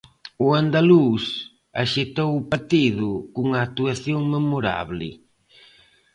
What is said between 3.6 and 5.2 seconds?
actuación memorable.